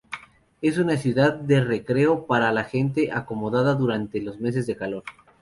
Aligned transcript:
Es 0.63 0.79
una 0.79 0.97
ciudad 0.97 1.31
de 1.35 1.63
recreo 1.63 2.25
para 2.25 2.51
la 2.51 2.63
gente 2.63 3.11
acomodada 3.11 3.75
durante 3.75 4.19
los 4.19 4.39
meses 4.39 4.65
de 4.65 4.75
calor. 4.75 5.03